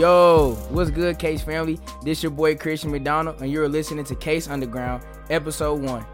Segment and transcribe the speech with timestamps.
[0.00, 1.78] Yo, what's good, Case family?
[2.02, 6.06] This your boy Christian McDonald, and you're listening to Case Underground, episode one.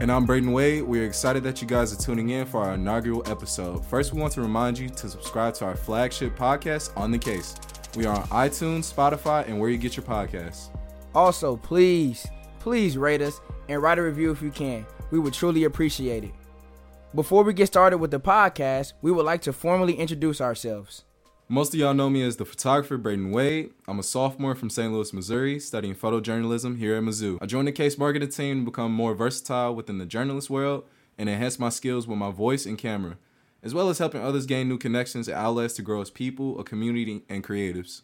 [0.00, 0.82] And I'm Braden Wade.
[0.82, 3.86] We're excited that you guys are tuning in for our inaugural episode.
[3.86, 7.54] First, we want to remind you to subscribe to our flagship podcast, On the Case.
[7.94, 10.70] We are on iTunes, Spotify, and where you get your podcasts.
[11.14, 12.26] Also, please,
[12.58, 14.84] please rate us and write a review if you can.
[15.12, 16.32] We would truly appreciate it.
[17.14, 21.04] Before we get started with the podcast, we would like to formally introduce ourselves.
[21.50, 23.70] Most of y'all know me as the photographer Braden Wade.
[23.86, 24.92] I'm a sophomore from St.
[24.92, 27.38] Louis, Missouri, studying photojournalism here at Mizzou.
[27.40, 30.84] I joined the case marketing team to become more versatile within the journalist world
[31.16, 33.16] and enhance my skills with my voice and camera,
[33.62, 36.64] as well as helping others gain new connections and outlets to grow as people, a
[36.64, 38.02] community, and creatives.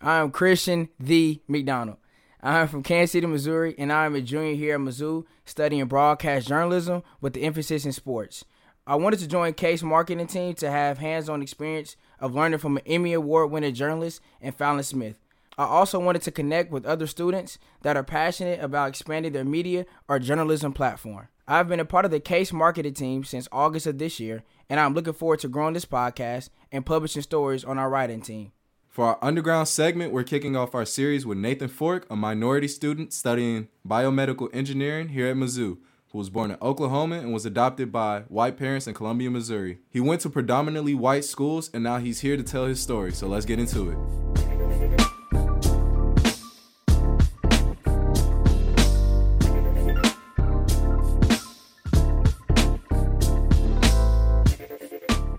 [0.00, 1.98] I am Christian the McDonald.
[2.42, 5.84] I am from Kansas City, Missouri, and I am a junior here at Mizzou studying
[5.84, 8.46] broadcast journalism with the emphasis in sports.
[8.86, 12.82] I wanted to join Case marketing team to have hands-on experience of learning from an
[12.86, 15.18] Emmy Award winning journalist and Fallon Smith.
[15.58, 19.86] I also wanted to connect with other students that are passionate about expanding their media
[20.08, 21.28] or journalism platform.
[21.48, 24.78] I've been a part of the Case marketing team since August of this year, and
[24.78, 28.52] I'm looking forward to growing this podcast and publishing stories on our writing team.
[28.90, 33.12] For our underground segment, we're kicking off our series with Nathan Fork, a minority student
[33.12, 35.78] studying biomedical engineering here at Mizzou
[36.12, 39.78] who was born in Oklahoma and was adopted by white parents in Columbia, Missouri.
[39.90, 43.12] He went to predominantly white schools and now he's here to tell his story.
[43.12, 43.98] So let's get into it.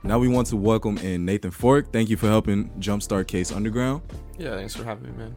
[0.04, 1.92] Now we want to welcome in Nathan Fork.
[1.92, 4.02] Thank you for helping Jumpstart Case Underground.
[4.38, 5.36] Yeah, thanks for having me, man.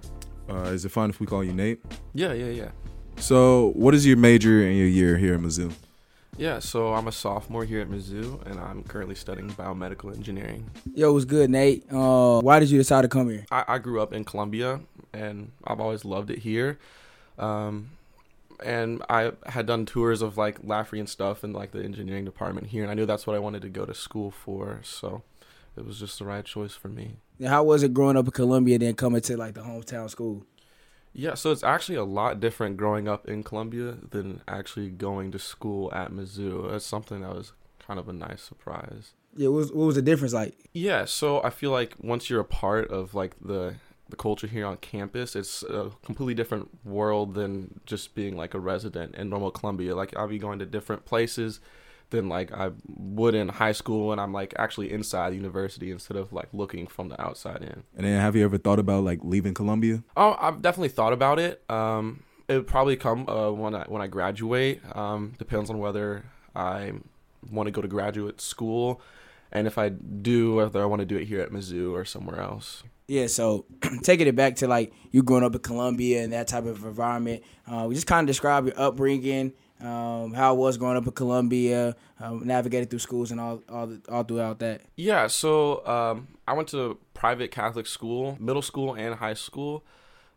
[0.49, 1.81] Uh, is it fine if we call you Nate?
[2.15, 2.71] Yeah, yeah, yeah.
[3.21, 5.73] So, what is your major and your year here at Mizzou?
[6.39, 10.71] Yeah, so I'm a sophomore here at Mizzou, and I'm currently studying biomedical engineering.
[10.95, 11.85] Yo, what's good, Nate?
[11.93, 13.45] Uh, why did you decide to come here?
[13.51, 14.81] I, I grew up in Columbia,
[15.13, 16.79] and I've always loved it here.
[17.39, 17.91] Um,
[18.65, 22.69] and I had done tours of like Lafferre and stuff in like the engineering department
[22.69, 24.81] here, and I knew that's what I wanted to go to school for.
[24.83, 25.23] So
[25.77, 27.17] it was just the right choice for me.
[27.45, 30.45] How was it growing up in Columbia, then coming to like the hometown school?
[31.13, 35.39] Yeah, so it's actually a lot different growing up in Columbia than actually going to
[35.39, 36.73] school at Mizzou.
[36.73, 39.13] It's something that was kind of a nice surprise.
[39.37, 40.55] Yeah, what was, what was the difference like?
[40.73, 43.75] Yeah, so I feel like once you're a part of like the
[44.09, 48.59] the culture here on campus, it's a completely different world than just being like a
[48.59, 49.95] resident in normal Columbia.
[49.95, 51.61] Like I'll be going to different places
[52.11, 56.17] than like I would in high school when I'm like actually inside the university instead
[56.17, 57.85] of like looking from the outside in.
[57.97, 60.03] And then have you ever thought about like leaving Columbia?
[60.17, 61.63] Oh, I've definitely thought about it.
[61.71, 64.81] Um, it would probably come uh, when I when I graduate.
[64.97, 66.93] Um, depends on whether I
[67.51, 69.01] want to go to graduate school,
[69.53, 72.41] and if I do, whether I want to do it here at Mizzou or somewhere
[72.41, 72.83] else.
[73.07, 73.67] Yeah, so
[74.03, 77.43] taking it back to like you growing up in Columbia and that type of environment,
[77.67, 81.13] uh, we just kind of describe your upbringing um, how it was growing up in
[81.13, 84.83] Columbia, um, navigating through schools and all all, all throughout that.
[84.97, 89.85] Yeah, so um, I went to private Catholic school, middle school and high school,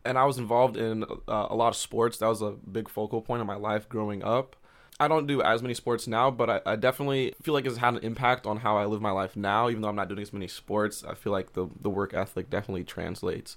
[0.04, 2.18] and I was involved in uh, a lot of sports.
[2.18, 4.56] That was a big focal point of my life growing up.
[5.00, 7.94] I don't do as many sports now, but I, I, definitely feel like it's had
[7.94, 9.68] an impact on how I live my life now.
[9.68, 12.48] Even though I'm not doing as many sports, I feel like the the work ethic
[12.48, 13.56] definitely translates.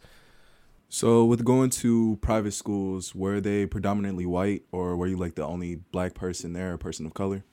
[0.89, 5.45] So, with going to private schools, were they predominantly white, or were you like the
[5.45, 7.43] only black person there, a person of color?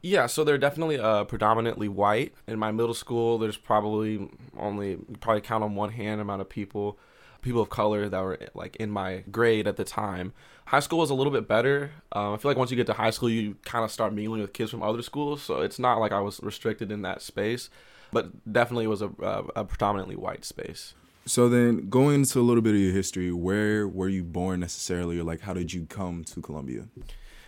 [0.00, 2.32] Yeah, so they're definitely uh, predominantly white.
[2.46, 6.98] In my middle school, there's probably only probably count on one hand amount of people,
[7.42, 10.32] people of color that were like in my grade at the time.
[10.66, 11.90] High school was a little bit better.
[12.12, 14.40] Um, I feel like once you get to high school, you kind of start mingling
[14.40, 17.68] with kids from other schools, so it's not like I was restricted in that space,
[18.12, 20.94] but definitely was a, a, a predominantly white space.
[21.26, 25.18] So then, going into a little bit of your history, where were you born necessarily,
[25.18, 26.86] or like how did you come to Columbia?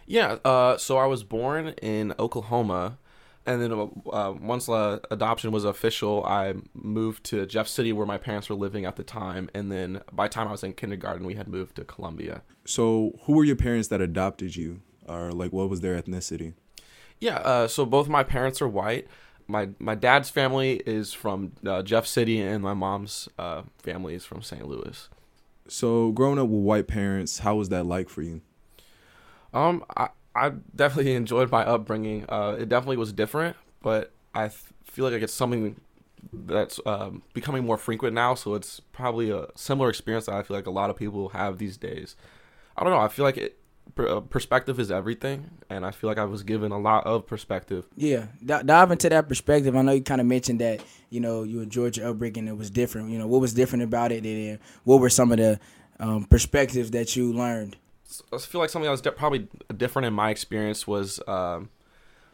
[0.05, 2.99] Yeah, uh, so I was born in Oklahoma,
[3.47, 8.19] and then uh, once uh, adoption was official, I moved to Jeff City, where my
[8.19, 11.25] parents were living at the time, and then by the time I was in kindergarten,
[11.25, 12.43] we had moved to Columbia.
[12.64, 16.55] So, who were your parents that adopted you, or like what was their ethnicity?
[17.20, 19.06] Yeah, uh, so both my parents are white
[19.49, 24.25] my my dad's family is from uh, Jeff City, and my mom's uh, family is
[24.25, 24.67] from St.
[24.69, 25.09] Louis.
[25.67, 28.43] So, growing up with white parents, how was that like for you?
[29.53, 32.27] Um, I I definitely enjoyed my upbringing.
[32.29, 35.81] Uh, it definitely was different, but I th- feel like it's something
[36.33, 38.35] that's um, becoming more frequent now.
[38.35, 41.59] So it's probably a similar experience that I feel like a lot of people have
[41.59, 42.17] these days.
[42.77, 43.00] I don't know.
[43.00, 43.57] I feel like it
[44.31, 47.87] perspective is everything, and I feel like I was given a lot of perspective.
[47.97, 49.75] Yeah, D- dive into that perspective.
[49.77, 52.49] I know you kind of mentioned that you know you enjoyed your upbringing.
[52.49, 53.11] It was different.
[53.11, 55.61] You know what was different about it, and what were some of the
[56.00, 57.77] um, perspectives that you learned?
[58.33, 61.69] I feel like something that was de- probably different in my experience was um,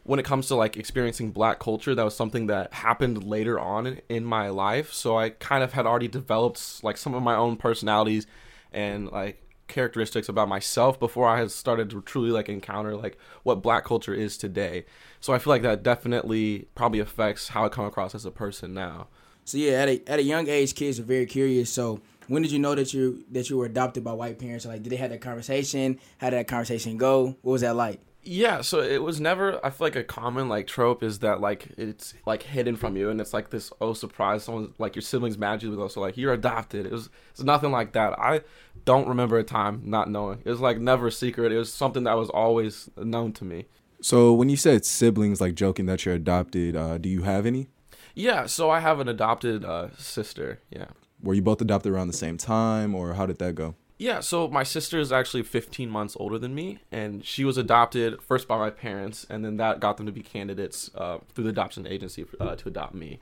[0.05, 1.95] when it comes to like experiencing black culture.
[1.95, 5.87] That was something that happened later on in my life, so I kind of had
[5.87, 8.27] already developed like some of my own personalities
[8.73, 13.63] and like characteristics about myself before I had started to truly like encounter like what
[13.63, 14.85] black culture is today.
[15.21, 18.75] So I feel like that definitely probably affects how I come across as a person
[18.75, 19.09] now.
[19.45, 21.71] So yeah, at a at a young age, kids are very curious.
[21.71, 24.65] So when did you know that you that you were adopted by white parents?
[24.65, 25.99] Like, did they have that conversation?
[26.19, 27.37] How did that conversation go?
[27.43, 28.01] What was that like?
[28.27, 29.65] Yeah, so it was never.
[29.65, 33.11] I feel like a common like trope is that like it's like hidden from you,
[33.11, 36.17] and it's like this oh surprise, someone like your siblings mad you, but also like
[36.17, 36.87] you're adopted.
[36.87, 38.19] It was it's nothing like that.
[38.19, 38.41] I
[38.85, 40.41] don't remember a time not knowing.
[40.45, 41.53] It was like never a secret.
[41.53, 43.67] It was something that was always known to me.
[44.01, 47.69] So when you said siblings, like joking that you're adopted, uh, do you have any?
[48.15, 50.61] Yeah, so I have an adopted uh, sister.
[50.71, 50.87] Yeah.
[51.23, 53.75] Were you both adopted around the same time, or how did that go?
[53.97, 58.21] Yeah, so my sister is actually 15 months older than me, and she was adopted
[58.21, 61.51] first by my parents, and then that got them to be candidates uh, through the
[61.51, 63.21] adoption agency uh, to adopt me.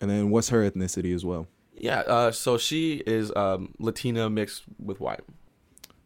[0.00, 1.46] And then what's her ethnicity as well?
[1.74, 5.20] Yeah, uh, so she is um, Latina mixed with white.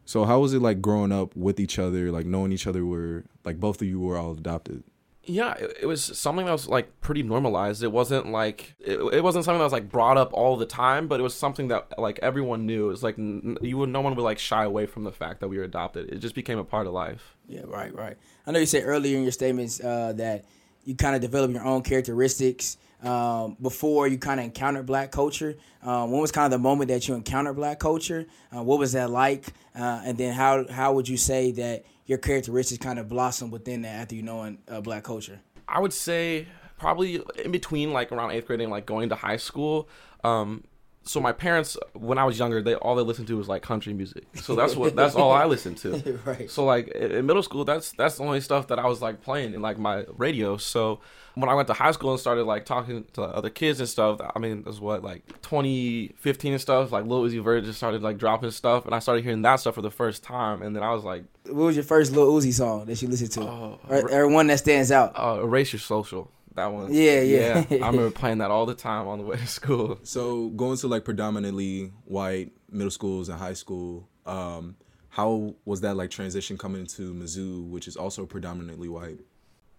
[0.05, 3.25] So how was it like growing up with each other, like knowing each other were
[3.45, 4.85] like both of you were all adopted?
[5.27, 7.83] Yeah, it, it was something that was like pretty normalized.
[7.83, 11.09] It wasn't like it, it wasn't something that was like brought up all the time,
[11.09, 12.87] but it was something that like everyone knew.
[12.87, 15.41] It was like n- you would no one would like shy away from the fact
[15.41, 16.11] that we were adopted.
[16.11, 17.37] It just became a part of life.
[17.49, 18.17] Yeah, right, right.
[18.47, 20.45] I know you said earlier in your statements uh, that
[20.85, 25.57] you kind of develop your own characteristics um, before you kind of encountered black culture.
[25.83, 28.27] Um, when was kind of the moment that you encountered black culture?
[28.57, 29.49] Uh, what was that like?
[29.75, 33.83] Uh, and then how how would you say that your characteristics kind of blossom within
[33.83, 35.41] that after you knowing uh, black culture?
[35.69, 36.47] I would say
[36.79, 39.89] probably in between like around eighth grade and like going to high school.
[40.25, 40.65] Um,
[41.07, 43.95] so my parents, when I was younger, they all they listened to was like country
[43.95, 44.25] music.
[44.35, 46.19] So that's what that's all I listened to.
[46.25, 46.51] right.
[46.51, 49.55] So like in middle school, that's that's the only stuff that I was like playing
[49.55, 50.57] in like my radio.
[50.57, 51.01] So
[51.35, 54.21] when I went to high school and started like talking to other kids and stuff,
[54.35, 56.93] I mean, it was what like 2015 and stuff.
[56.93, 59.77] Like Lil Uzi Vert just started like dropping stuff, and I started hearing that stuff
[59.77, 60.63] for the first time.
[60.63, 63.33] And then I was like, What was your first Lil Uzi song that you listened
[63.33, 65.13] to, oh, or, or one that stands out?
[65.15, 66.31] Uh, Erase Your Social.
[66.57, 66.93] That one.
[66.93, 67.65] Yeah, yeah.
[67.69, 67.85] yeah.
[67.85, 69.99] I remember playing that all the time on the way to school.
[70.03, 74.77] So going to like predominantly white middle schools and high school, um,
[75.11, 79.21] how was that like transition coming into Mizzou, which is also predominantly white?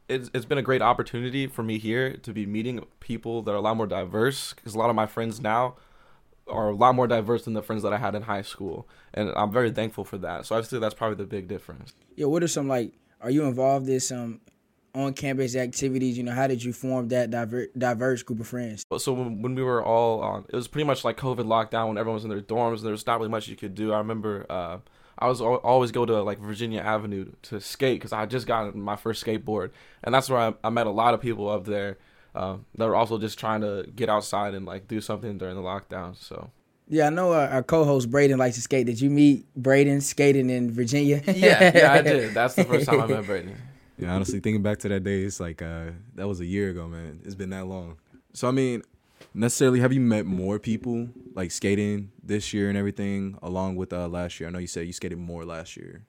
[0.07, 3.57] It's, it's been a great opportunity for me here to be meeting people that are
[3.57, 5.75] a lot more diverse because a lot of my friends now
[6.47, 9.33] are a lot more diverse than the friends that I had in high school, and
[9.35, 10.45] I'm very thankful for that.
[10.45, 11.93] So I think that's probably the big difference.
[12.15, 12.93] Yeah, what are some like?
[13.19, 14.39] Are you involved in some
[14.95, 16.17] on campus activities?
[16.17, 18.83] You know, how did you form that diver- diverse group of friends?
[18.97, 21.97] So when, when we were all on, it was pretty much like COVID lockdown when
[21.97, 22.77] everyone was in their dorms.
[22.77, 23.93] and There was not really much you could do.
[23.93, 24.77] I remember uh,
[25.19, 28.79] I was always go to like Virginia Avenue to skate because I had just gotten
[28.79, 29.71] my first skateboard,
[30.03, 31.97] and that's where I, I met a lot of people up there
[32.35, 35.61] uh, that were also just trying to get outside and like do something during the
[35.61, 36.15] lockdown.
[36.15, 36.51] So.
[36.89, 38.85] Yeah, I know our, our, co-host Braden likes to skate.
[38.85, 41.21] Did you meet Braden skating in Virginia?
[41.27, 42.33] yeah, yeah, I did.
[42.33, 43.57] That's the first time I met Braden.
[43.97, 46.87] Yeah, honestly, thinking back to that day, it's like uh, that was a year ago,
[46.87, 47.21] man.
[47.25, 47.97] It's been that long.
[48.33, 48.83] So I mean,
[49.33, 54.07] necessarily, have you met more people like skating this year and everything, along with uh,
[54.07, 54.49] last year?
[54.49, 56.05] I know you said you skated more last year.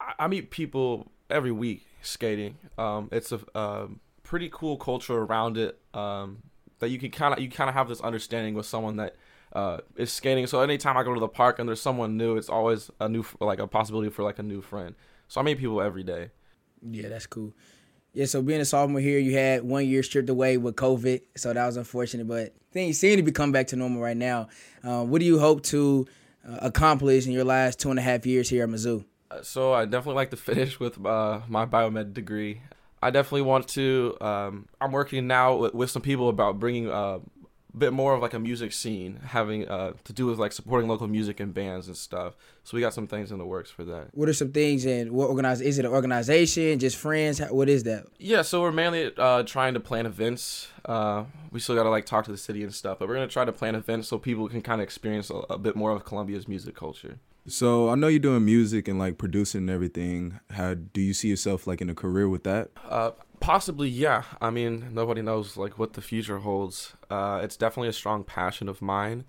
[0.00, 2.58] I, I meet people every week skating.
[2.78, 3.86] Um, it's a uh,
[4.22, 6.42] pretty cool culture around it um,
[6.78, 9.16] that you can kind of you kind of have this understanding with someone that
[9.52, 10.46] uh, is skating.
[10.46, 13.24] So anytime I go to the park and there's someone new, it's always a new
[13.40, 14.94] like a possibility for like a new friend.
[15.28, 16.30] So I meet people every day.
[16.82, 17.52] Yeah, that's cool.
[18.12, 21.52] Yeah, so being a sophomore here, you had one year stripped away with COVID, so
[21.52, 22.26] that was unfortunate.
[22.26, 24.48] But things seem to be coming back to normal right now.
[24.82, 26.06] Uh, what do you hope to
[26.48, 29.04] uh, accomplish in your last two and a half years here at Mizzou?
[29.30, 32.62] Uh, so I definitely like to finish with uh, my biomed degree.
[33.02, 34.16] I definitely want to.
[34.22, 37.20] Um, I'm working now with, with, some people about bringing a
[37.76, 41.06] bit more of like a music scene, having uh, to do with like supporting local
[41.06, 42.34] music and bands and stuff.
[42.66, 44.08] So we got some things in the works for that.
[44.12, 45.60] What are some things and what organize?
[45.60, 47.38] Is it an organization, just friends?
[47.38, 48.06] What is that?
[48.18, 50.66] Yeah, so we're mainly uh, trying to plan events.
[50.84, 53.28] Uh, we still got to like talk to the city and stuff, but we're gonna
[53.28, 56.04] try to plan events so people can kind of experience a, a bit more of
[56.04, 57.20] Columbia's music culture.
[57.46, 60.40] So I know you're doing music and like producing and everything.
[60.50, 62.70] How do you see yourself like in a career with that?
[62.84, 64.24] Uh, Possibly, yeah.
[64.40, 66.94] I mean, nobody knows like what the future holds.
[67.08, 69.24] Uh, it's definitely a strong passion of mine.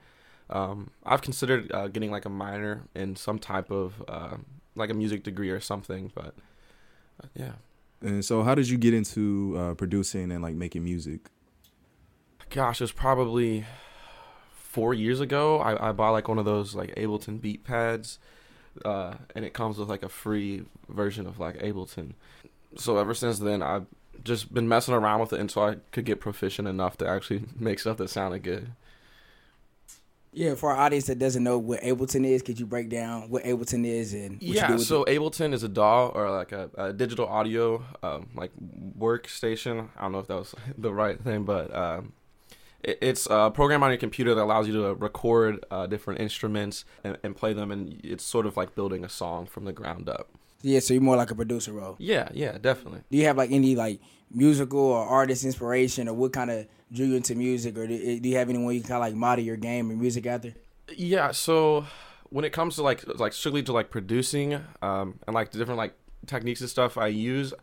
[0.50, 4.38] Um, I've considered uh, getting like a minor in some type of uh,
[4.76, 6.12] like a music degree or something.
[6.14, 6.36] But
[7.24, 7.54] uh, yeah.
[8.02, 11.30] And so, how did you get into uh, producing and like making music?
[12.50, 13.66] Gosh, it was probably
[14.54, 15.60] four years ago.
[15.60, 18.20] I, I bought like one of those like Ableton beat pads,
[18.86, 22.14] uh, and it comes with like a free version of like Ableton.
[22.76, 23.88] So ever since then, I've
[24.24, 27.80] just been messing around with it until I could get proficient enough to actually make
[27.80, 28.72] stuff that sounded good.
[30.38, 33.44] Yeah, for our audience that doesn't know what Ableton is, could you break down what
[33.44, 35.18] Ableton is and what yeah, you do with so it?
[35.18, 38.52] Ableton is a DAW or like a, a digital audio um, like
[39.00, 39.90] workstation.
[39.98, 42.14] I don't know if that was the right thing, but um,
[42.84, 46.86] it, it's a program on your computer that allows you to record uh, different instruments
[47.04, 50.08] and, and play them, and it's sort of like building a song from the ground
[50.08, 50.30] up.
[50.62, 51.96] Yeah, so you're more like a producer role.
[51.98, 53.02] Yeah, yeah, definitely.
[53.10, 57.08] Do you have like any like musical or artist inspiration, or what kind of drew
[57.08, 59.58] you into music, or do, do you have anyone you kind of like model your
[59.58, 60.54] game and music after?
[60.96, 61.86] Yeah, so
[62.30, 65.78] when it comes to like like strictly to like producing um, and like the different
[65.78, 65.94] like
[66.26, 67.54] techniques and stuff I use,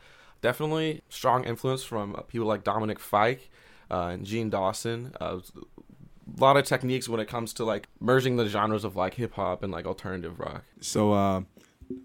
[0.40, 3.50] definitely strong influence from uh, people like Dominic Fike
[3.90, 5.14] uh, and Jean Dawson.
[5.20, 5.40] Uh,
[6.36, 9.34] a lot of techniques when it comes to like merging the genres of like hip
[9.34, 10.64] hop and like alternative rock.
[10.80, 11.42] So, uh,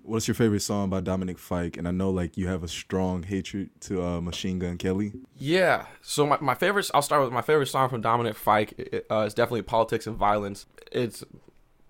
[0.03, 1.77] what's your favorite song by Dominic Fike?
[1.77, 5.13] And I know like you have a strong hatred to uh, Machine Gun Kelly.
[5.37, 5.85] Yeah.
[6.01, 8.73] So my, my favorite, I'll start with my favorite song from Dominic Fike.
[8.77, 11.23] It, uh, is definitely "Politics and Violence." It's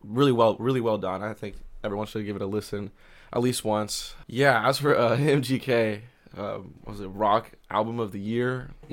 [0.03, 1.23] really well, really well done.
[1.23, 2.91] I think everyone should give it a listen
[3.31, 4.15] at least once.
[4.27, 4.67] Yeah.
[4.67, 6.01] As for uh, MGK,
[6.37, 8.71] um, was it Rock Album of the Year?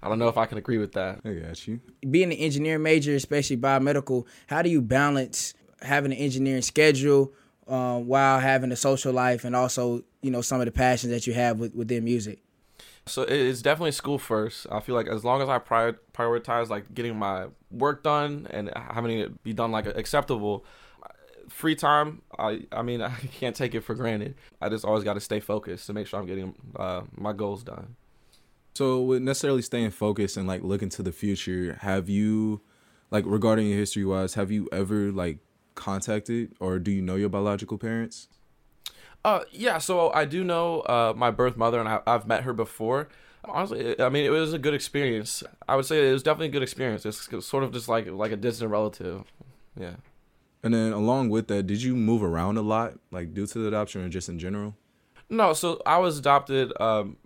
[0.00, 1.20] I don't know if I can agree with that.
[1.24, 1.80] I got you.
[2.08, 7.32] Being an engineering major, especially biomedical, how do you balance having an engineering schedule
[7.66, 11.26] uh, while having a social life and also you know some of the passions that
[11.26, 12.40] you have with, within music?
[13.06, 14.66] So it's definitely school first.
[14.70, 18.70] I feel like as long as I prior- prioritize like getting my work done and
[18.74, 20.64] having it be done like acceptable,
[21.48, 24.34] free time, I I mean I can't take it for granted.
[24.60, 27.62] I just always got to stay focused to make sure I'm getting uh, my goals
[27.62, 27.96] done.
[28.74, 32.60] So, with necessarily staying focused and like looking to the future, have you,
[33.10, 35.38] like regarding your history wise, have you ever like
[35.78, 38.28] contacted or do you know your biological parents?
[39.24, 39.78] Uh, yeah.
[39.78, 43.08] So I do know uh, my birth mother, and I, I've met her before.
[43.44, 45.42] Honestly, I mean, it was a good experience.
[45.68, 47.06] I would say it was definitely a good experience.
[47.06, 49.24] It's sort of just like like a distant relative.
[49.78, 49.96] Yeah.
[50.62, 53.68] And then along with that, did you move around a lot, like due to the
[53.68, 54.76] adoption or just in general?
[55.30, 56.72] No, so I was adopted.
[56.80, 57.16] Um,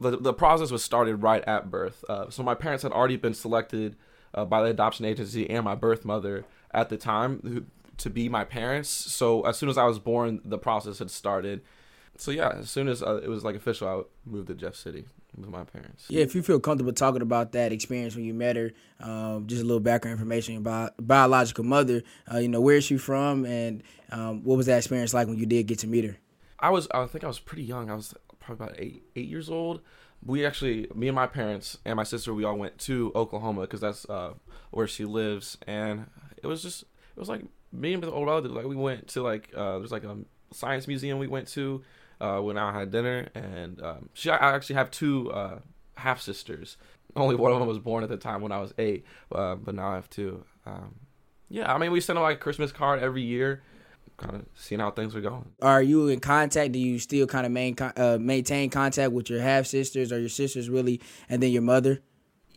[0.00, 2.04] the the process was started right at birth.
[2.08, 3.96] Uh, so my parents had already been selected
[4.34, 7.64] uh, by the adoption agency and my birth mother at the time who,
[8.00, 8.88] to be my parents.
[8.88, 11.62] So as soon as I was born, the process had started.
[12.16, 15.06] So yeah, as soon as uh, it was like official, I moved to Jeff City
[15.36, 16.06] with my parents.
[16.08, 19.62] Yeah, if you feel comfortable talking about that experience when you met her, um, just
[19.62, 22.02] a little background information about biological mother.
[22.32, 25.38] Uh, you know, where is she from, and um, what was that experience like when
[25.38, 26.16] you did get to meet her?
[26.58, 27.90] I was I think I was pretty young.
[27.90, 29.80] I was probably about eight eight years old.
[30.22, 33.80] We actually, me and my parents and my sister, we all went to Oklahoma because
[33.80, 34.34] that's uh,
[34.70, 36.06] where she lives, and
[36.42, 38.52] it was just it was like me and the old relative.
[38.52, 40.18] Like we went to like uh, there's like a
[40.52, 41.82] science museum we went to
[42.20, 45.58] uh, when I had dinner, and um, she I actually have two uh,
[45.96, 46.76] half sisters.
[47.16, 49.74] Only one of them was born at the time when I was eight, uh, but
[49.74, 50.44] now I have two.
[50.66, 50.94] Um,
[51.48, 53.62] yeah, I mean we send them like a Christmas card every year,
[54.16, 55.50] kind of seeing how things are going.
[55.60, 56.72] Are you in contact?
[56.72, 60.28] Do you still kind of main, uh, maintain contact with your half sisters or your
[60.28, 62.00] sisters really, and then your mother?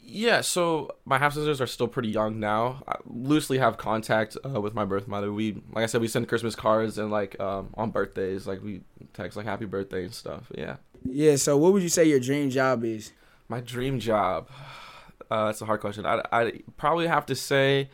[0.06, 2.84] Yeah, so my half sisters are still pretty young now.
[2.88, 5.32] I loosely have contact uh, with my birth mother.
[5.32, 8.82] We, like I said, we send Christmas cards and like um, on birthdays, like we
[9.14, 10.52] text like happy birthday and stuff.
[10.56, 11.38] Yeah, Yeah.
[11.38, 13.12] So, what would you say your dream job is?
[13.50, 14.50] my dream job.
[15.30, 16.06] Uh, that's a hard question.
[16.06, 17.90] I I probably have to say.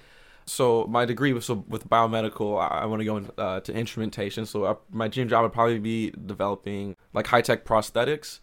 [0.45, 2.59] So my degree was so with biomedical.
[2.59, 4.47] I, I want to go in, uh, to instrumentation.
[4.47, 8.39] So uh, my dream job would probably be developing like high tech prosthetics.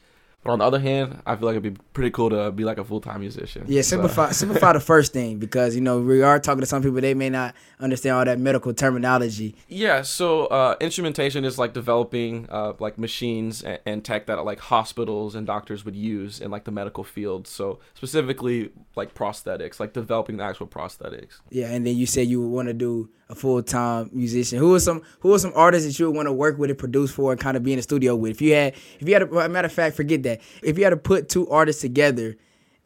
[0.46, 2.78] But on the other hand, I feel like it'd be pretty cool to be like
[2.78, 3.64] a full time musician.
[3.66, 6.82] Yeah, So- simplify simplify the first thing because you know we are talking to some
[6.82, 9.56] people they may not understand all that medical terminology.
[9.68, 14.60] Yeah, so uh, instrumentation is like developing uh, like machines and, and tech that like
[14.60, 17.48] hospitals and doctors would use in like the medical field.
[17.48, 21.40] So specifically like prosthetics, like developing the actual prosthetics.
[21.50, 24.58] Yeah, and then you said you would want to do a full time musician.
[24.58, 26.78] Who are some who are some artists that you would want to work with and
[26.78, 28.30] produce for and kind of be in the studio with?
[28.30, 30.35] If you had, if you had, a, matter of fact, forget that.
[30.62, 32.36] If you had to put two artists together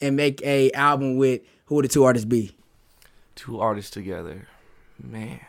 [0.00, 2.52] and make a album with, who would the two artists be?
[3.34, 4.48] Two artists together,
[5.02, 5.40] man.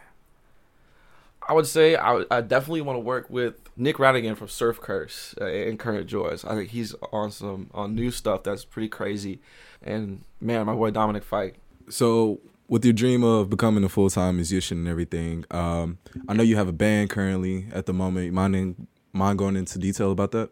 [1.47, 5.35] I would say I, I definitely want to work with Nick Rattigan from Surf Curse
[5.41, 6.45] uh, and Current Joys.
[6.45, 9.39] I think he's on some on new stuff that's pretty crazy.
[9.81, 11.55] And man, my boy Dominic Fike.
[11.89, 15.97] So, with your dream of becoming a full time musician and everything, um,
[16.29, 18.31] I know you have a band currently at the moment.
[18.33, 20.51] Mind mind going into detail about that?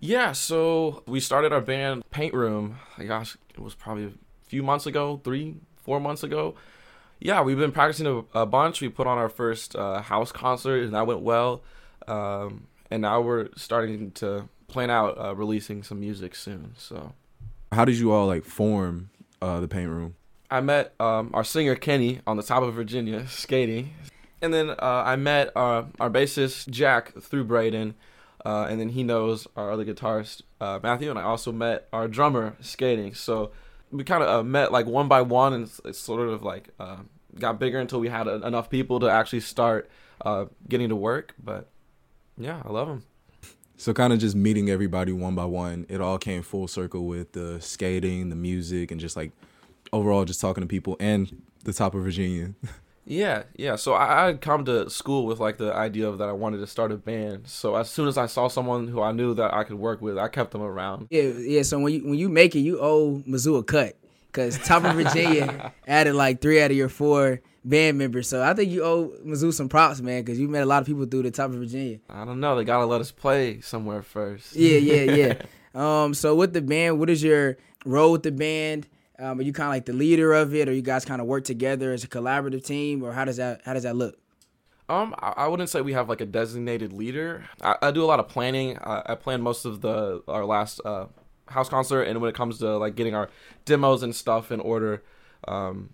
[0.00, 2.78] Yeah, so we started our band Paint Room.
[2.96, 4.12] I gosh, it was probably a
[4.46, 6.54] few months ago, three, four months ago.
[7.20, 8.80] Yeah, we've been practicing a, a bunch.
[8.80, 11.62] We put on our first uh, house concert, and that went well.
[12.06, 16.74] Um, and now we're starting to plan out uh, releasing some music soon.
[16.76, 17.12] So,
[17.72, 19.10] how did you all like form
[19.42, 20.14] uh, the Paint Room?
[20.50, 23.94] I met um, our singer Kenny on the top of Virginia skating,
[24.40, 27.94] and then uh, I met our our bassist Jack through Braden,
[28.44, 32.08] uh, and then he knows our other guitarist uh, Matthew, and I also met our
[32.08, 33.14] drummer skating.
[33.14, 33.50] So
[33.90, 36.98] we kind of uh, met like one by one, and it's, sort of like uh,
[37.38, 39.90] got bigger until we had a, enough people to actually start
[40.24, 41.34] uh, getting to work.
[41.42, 41.68] But
[42.36, 43.04] yeah, I love him.
[43.76, 45.86] So kind of just meeting everybody one by one.
[45.88, 49.30] It all came full circle with the skating, the music, and just like
[49.92, 52.54] overall just talking to people and the top of Virginia.
[53.08, 53.76] Yeah, yeah.
[53.76, 56.66] So I had come to school with like the idea of that I wanted to
[56.66, 57.48] start a band.
[57.48, 60.18] So as soon as I saw someone who I knew that I could work with,
[60.18, 61.08] I kept them around.
[61.10, 61.62] Yeah, yeah.
[61.62, 63.96] So when you when you make it, you owe Mizzou a cut
[64.26, 68.28] because top of Virginia added like three out of your four band members.
[68.28, 70.86] So I think you owe Mizzou some props, man, because you met a lot of
[70.86, 72.00] people through the top of Virginia.
[72.10, 72.56] I don't know.
[72.56, 74.54] They gotta let us play somewhere first.
[74.54, 75.42] Yeah, yeah, yeah.
[75.74, 76.12] um.
[76.12, 78.86] So with the band, what is your role with the band?
[79.18, 81.26] Um, are you kind of like the leader of it, or you guys kind of
[81.26, 84.18] work together as a collaborative team, or how does that how does that look?
[84.90, 87.44] Um, I, wouldn't say we have like a designated leader.
[87.60, 88.78] I, I do a lot of planning.
[88.78, 91.06] I, I plan most of the our last uh,
[91.46, 93.28] house concert, and when it comes to like getting our
[93.66, 95.02] demos and stuff in order,
[95.46, 95.90] um,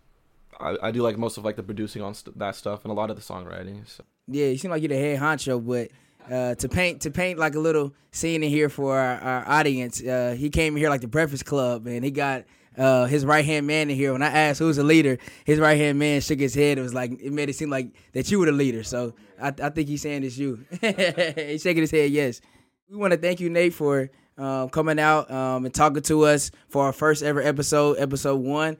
[0.61, 2.95] I, I do like most of like the producing on st- that stuff and a
[2.95, 3.89] lot of the songwriting.
[3.89, 4.05] So.
[4.29, 5.91] Yeah, you seem like you're the head honcho, but
[6.33, 10.03] uh, to paint to paint like a little scene in here for our, our audience,
[10.05, 12.45] uh, he came here like the Breakfast Club, and he got
[12.77, 14.13] uh, his right hand man in here.
[14.13, 16.79] When I asked who's the leader, his right hand man shook his head.
[16.79, 18.83] It was like it made it seem like that you were the leader.
[18.83, 20.65] So I, I think he's saying it's you.
[20.81, 22.11] he's shaking his head.
[22.11, 22.41] Yes.
[22.89, 26.51] We want to thank you, Nate, for um, coming out um, and talking to us
[26.69, 28.77] for our first ever episode, episode one.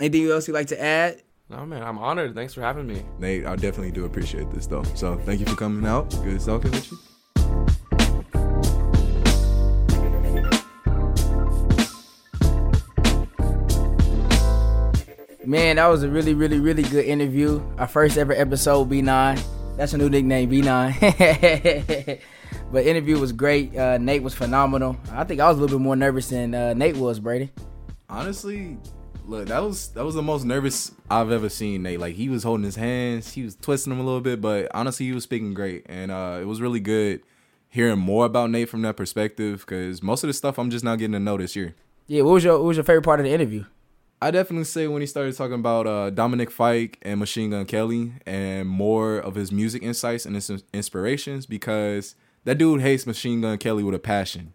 [0.00, 1.22] Anything else you'd like to add?
[1.48, 2.34] No man, I'm honored.
[2.34, 3.02] Thanks for having me.
[3.18, 4.84] Nate, I definitely do appreciate this though.
[4.94, 6.10] So thank you for coming out.
[6.22, 6.98] Good talking with you.
[15.50, 17.60] Man, that was a really, really, really good interview.
[17.76, 19.42] Our first ever episode, B9.
[19.76, 22.20] That's a new nickname, B9.
[22.72, 23.76] but interview was great.
[23.76, 24.96] Uh, Nate was phenomenal.
[25.10, 27.50] I think I was a little bit more nervous than uh, Nate was, Brady.
[28.08, 28.78] Honestly,
[29.26, 31.98] look, that was that was the most nervous I've ever seen Nate.
[31.98, 35.06] Like he was holding his hands, he was twisting them a little bit, but honestly,
[35.06, 37.22] he was speaking great, and uh, it was really good
[37.68, 39.64] hearing more about Nate from that perspective.
[39.66, 41.74] Because most of the stuff I'm just now getting to know this year.
[42.06, 43.64] Yeah, what was your what was your favorite part of the interview?
[44.22, 48.12] I definitely say when he started talking about uh, Dominic Fike and Machine Gun Kelly
[48.26, 53.56] and more of his music insights and his inspirations because that dude hates Machine Gun
[53.56, 54.52] Kelly with a passion.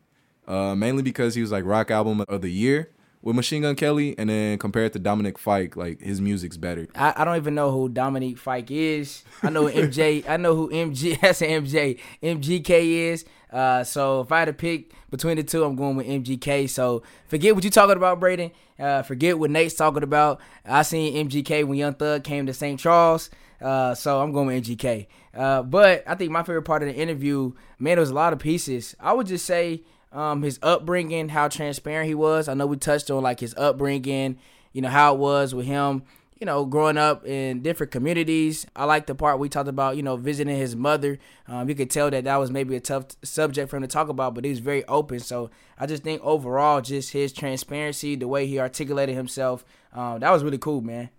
[0.47, 2.91] Uh, mainly because he was like rock album of the year
[3.25, 6.87] with Machine Gun Kelly, and then compared to Dominic Fike, like his music's better.
[6.93, 9.23] I, I don't even know who Dominic Fike is.
[9.41, 10.29] I know MJ.
[10.29, 11.19] I know who MG.
[11.21, 11.99] That's MJ.
[12.21, 13.25] MGK is.
[13.55, 16.69] Uh, so if I had to pick between the two, I'm going with MGK.
[16.69, 18.51] So forget what you're talking about, Braden.
[18.77, 20.41] Uh, forget what Nate's talking about.
[20.65, 22.77] I seen MGK when Young Thug came to St.
[22.77, 23.29] Charles.
[23.61, 25.07] Uh, so I'm going with MGK.
[25.33, 28.33] Uh, but I think my favorite part of the interview, man, there was a lot
[28.33, 28.93] of pieces.
[28.99, 32.49] I would just say um, his upbringing, how transparent he was.
[32.49, 34.37] I know we touched on like his upbringing,
[34.73, 36.03] you know, how it was with him
[36.39, 38.67] you know, growing up in different communities.
[38.75, 41.17] I like the part we talked about, you know, visiting his mother.
[41.47, 44.09] Um, you could tell that that was maybe a tough subject for him to talk
[44.09, 45.19] about, but he was very open.
[45.19, 50.31] So I just think overall, just his transparency, the way he articulated himself, um, that
[50.31, 51.09] was really cool, man.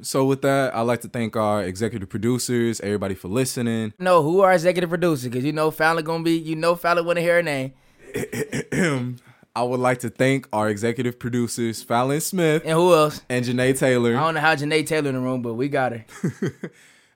[0.00, 3.92] So with that, I'd like to thank our executive producers, everybody for listening.
[3.98, 5.28] No, who are executive producers?
[5.28, 7.72] Because you know Fallon gonna be, you know Fallon want to hear her name.
[9.58, 12.62] I would like to thank our executive producers, Fallon Smith.
[12.64, 13.22] And who else?
[13.28, 14.16] And Janae Taylor.
[14.16, 16.04] I don't know how Janae Taylor in the room, but we got her.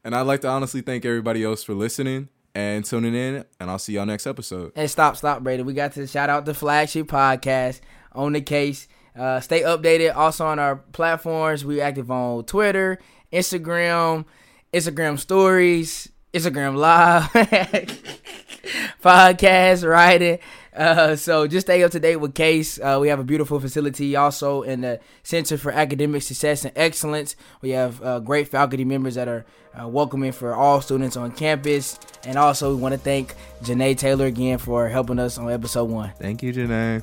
[0.05, 3.45] and I'd like to honestly thank everybody else for listening and tuning in.
[3.61, 4.73] And I'll see y'all next episode.
[4.75, 5.63] And stop, stop, Brady.
[5.63, 8.89] We got to shout out the flagship podcast on the case.
[9.17, 11.65] Uh, stay updated also on our platforms.
[11.65, 12.99] We active on Twitter,
[13.33, 14.25] Instagram,
[14.73, 17.31] Instagram stories, Instagram live,
[19.01, 20.41] podcast, writing.
[20.75, 22.79] Uh, so just stay up to date with Case.
[22.81, 27.37] Uh, we have a beautiful facility also in the Center for Academic Success and Excellence.
[27.61, 29.45] We have uh, great faculty members that are
[29.79, 31.99] uh, welcoming for all students on campus.
[32.25, 36.13] And also, we want to thank Janae Taylor again for helping us on episode one.
[36.19, 37.03] Thank you, Janae.